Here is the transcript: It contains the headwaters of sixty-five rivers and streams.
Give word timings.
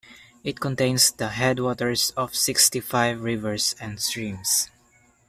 It 0.43 0.59
contains 0.59 1.11
the 1.11 1.29
headwaters 1.29 2.09
of 2.17 2.35
sixty-five 2.35 3.21
rivers 3.21 3.75
and 3.79 3.99
streams. 4.01 4.71